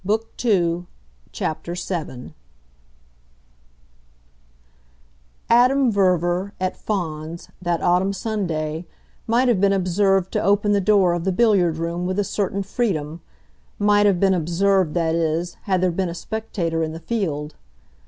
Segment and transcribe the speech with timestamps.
[0.03, 0.87] PART SECOND
[1.31, 2.33] VII
[5.47, 8.87] Adam Verver, at Fawns, that autumn Sunday,
[9.27, 12.63] might have been observed to open the door of the billiard room with a certain
[12.63, 13.21] freedom
[13.77, 17.53] might have been observed, that is, had there been a spectator in the field.